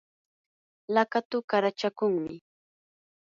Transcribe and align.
laqatu 0.93 1.37
qarachakunmi. 1.49 2.35